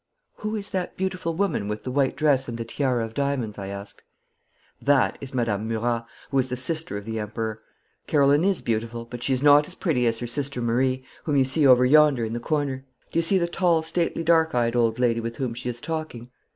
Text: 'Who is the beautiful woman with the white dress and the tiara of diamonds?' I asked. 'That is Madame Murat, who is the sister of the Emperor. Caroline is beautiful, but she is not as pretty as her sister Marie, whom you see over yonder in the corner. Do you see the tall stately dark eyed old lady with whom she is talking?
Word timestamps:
'Who 0.37 0.55
is 0.55 0.71
the 0.71 0.89
beautiful 0.97 1.35
woman 1.35 1.67
with 1.67 1.83
the 1.83 1.91
white 1.91 2.15
dress 2.15 2.47
and 2.47 2.57
the 2.57 2.65
tiara 2.65 3.05
of 3.05 3.13
diamonds?' 3.13 3.59
I 3.59 3.67
asked. 3.67 4.01
'That 4.81 5.19
is 5.21 5.35
Madame 5.35 5.67
Murat, 5.67 6.07
who 6.31 6.39
is 6.39 6.49
the 6.49 6.57
sister 6.57 6.97
of 6.97 7.05
the 7.05 7.19
Emperor. 7.19 7.59
Caroline 8.07 8.43
is 8.43 8.63
beautiful, 8.63 9.05
but 9.05 9.21
she 9.21 9.31
is 9.31 9.43
not 9.43 9.67
as 9.67 9.75
pretty 9.75 10.07
as 10.07 10.17
her 10.17 10.25
sister 10.25 10.59
Marie, 10.59 11.05
whom 11.25 11.35
you 11.35 11.43
see 11.45 11.67
over 11.67 11.85
yonder 11.85 12.25
in 12.25 12.33
the 12.33 12.39
corner. 12.39 12.83
Do 13.11 13.19
you 13.19 13.21
see 13.21 13.37
the 13.37 13.47
tall 13.47 13.83
stately 13.83 14.23
dark 14.23 14.55
eyed 14.55 14.75
old 14.75 14.97
lady 14.97 15.19
with 15.19 15.35
whom 15.35 15.53
she 15.53 15.69
is 15.69 15.79
talking? 15.79 16.31